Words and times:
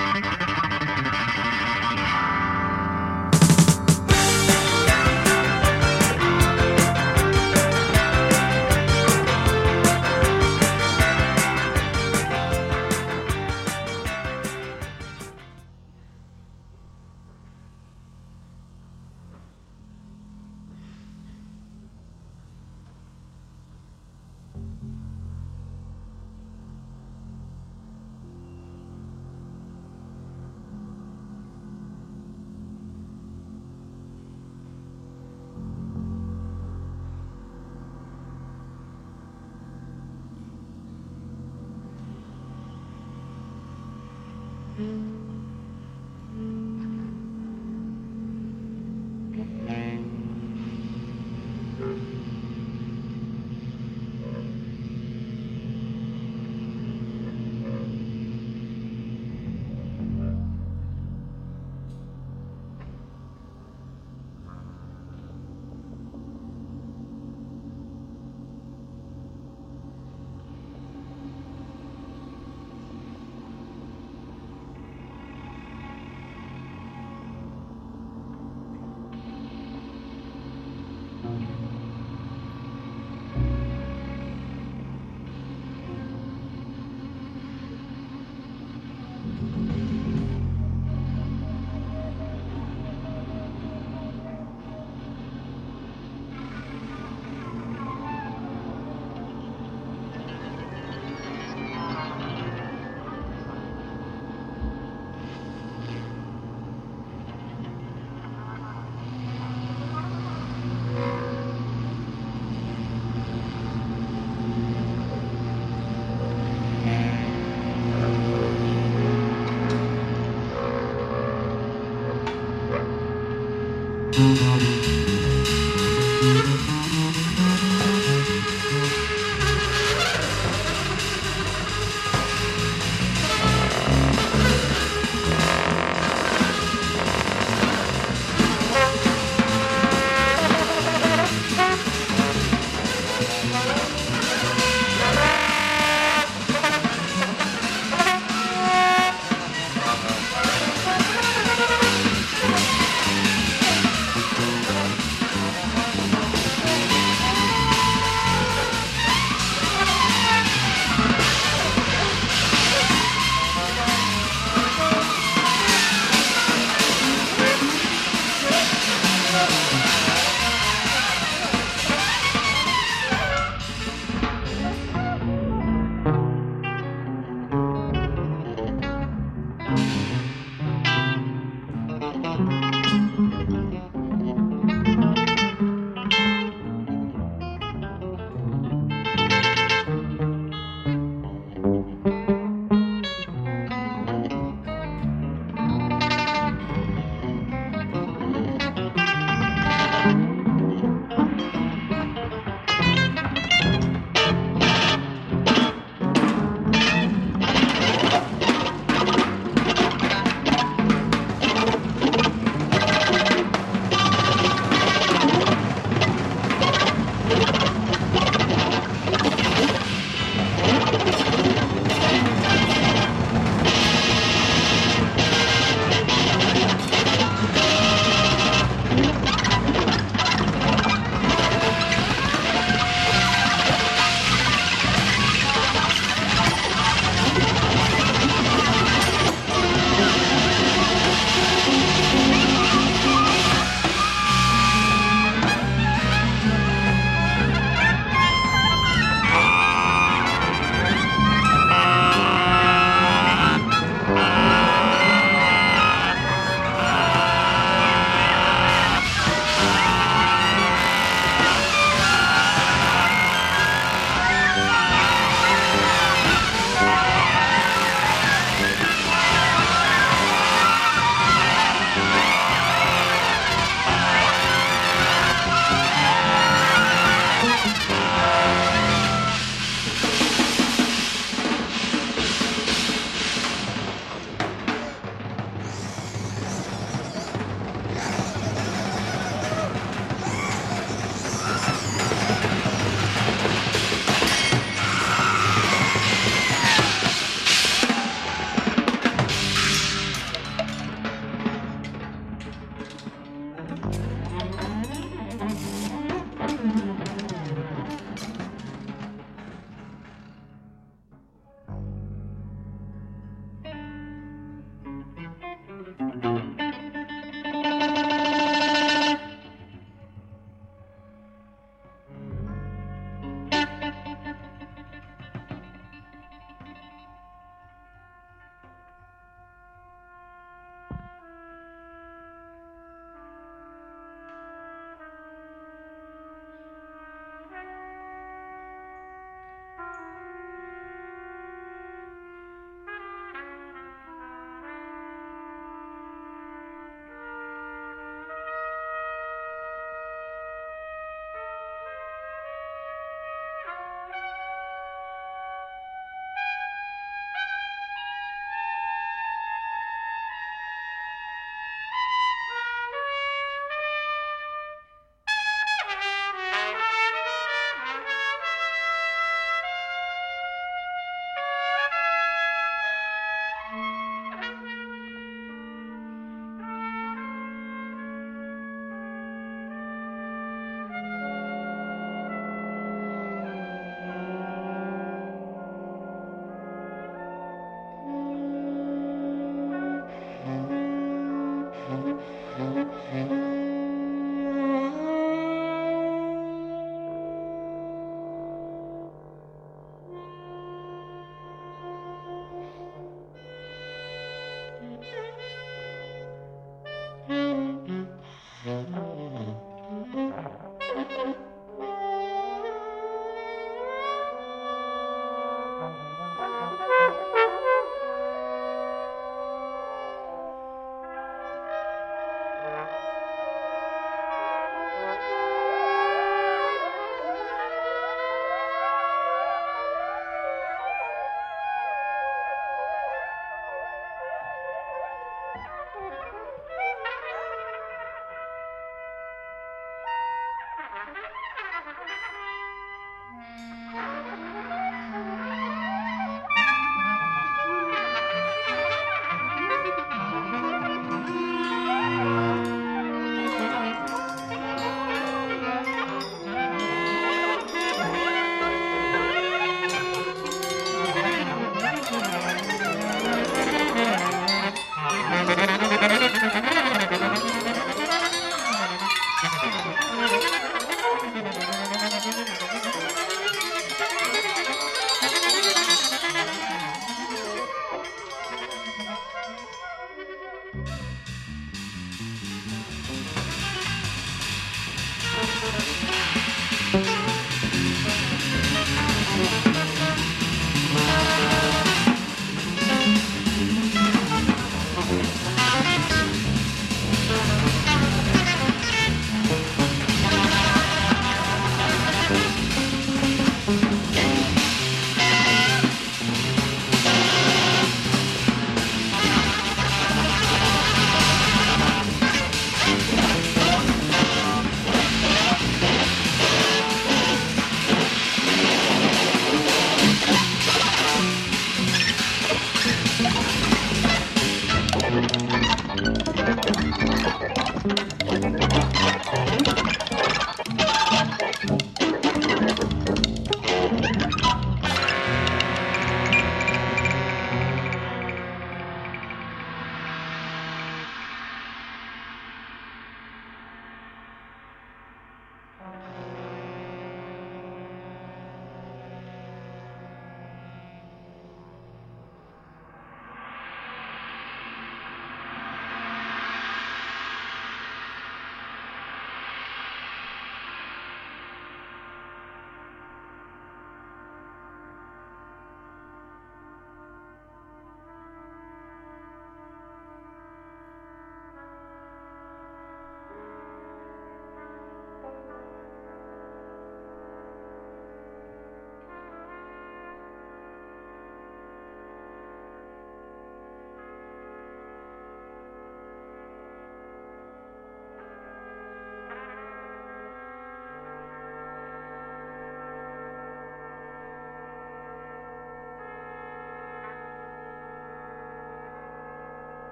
Thank 0.00 0.24
you. 0.24 0.39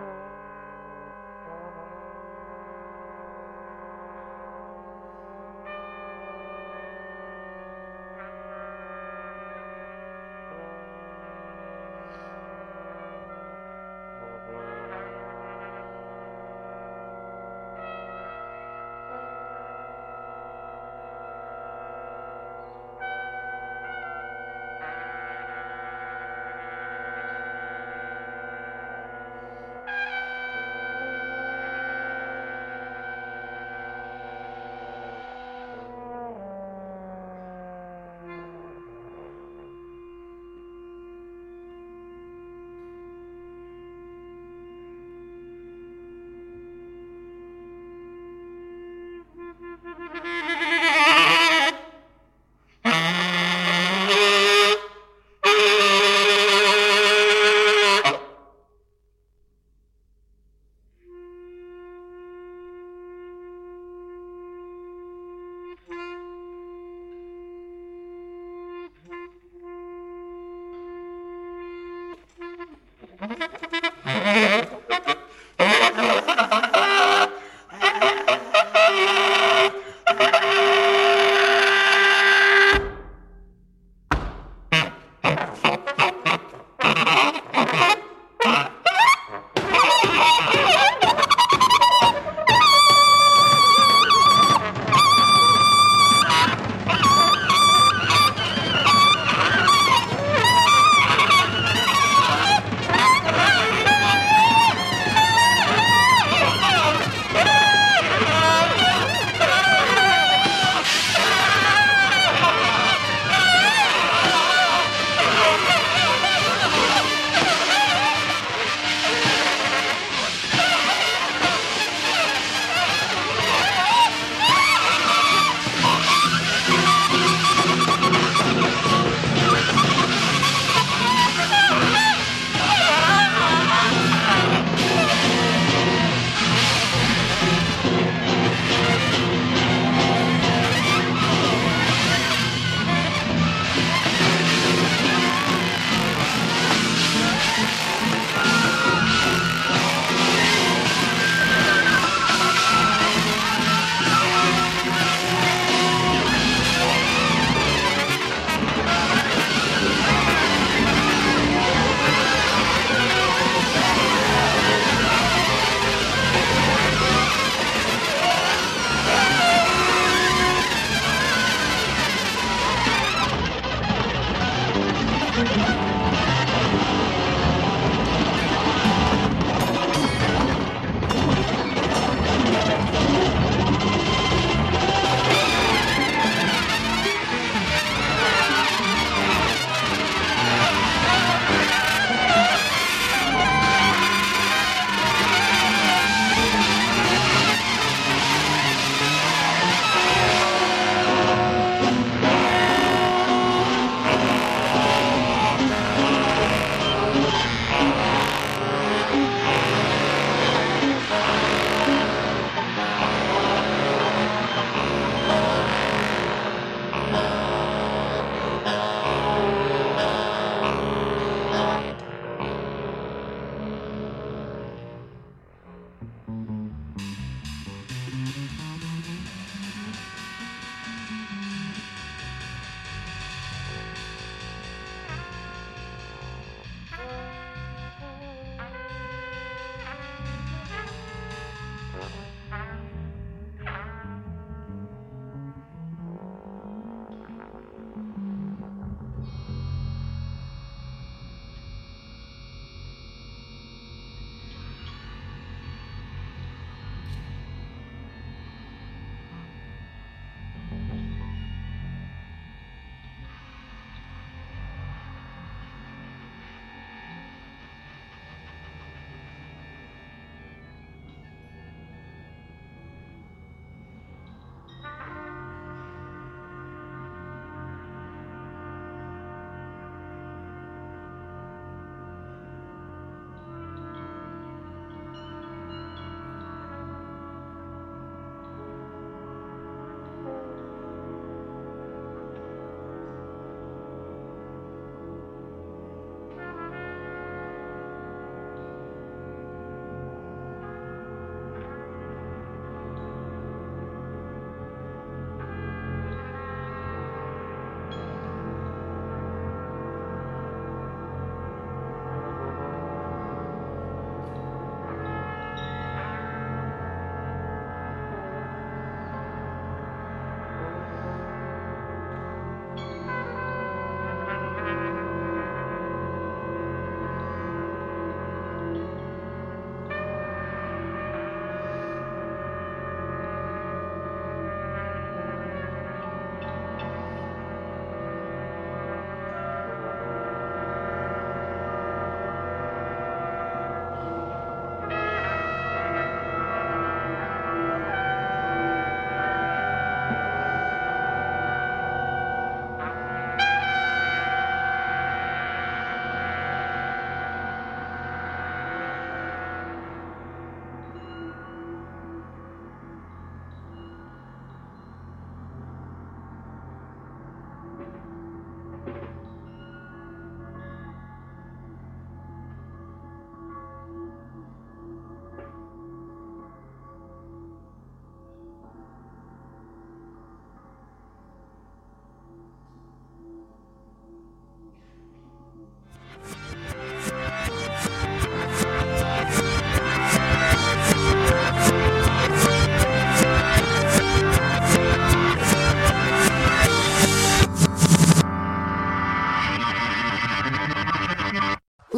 Oh. 0.00 0.29